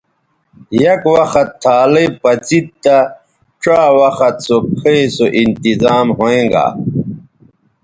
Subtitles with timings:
[0.81, 2.97] یک وخت تھالئ پڅید تہ
[3.61, 6.65] ڇا وخت سو کھئ سو انتظام ھویں گا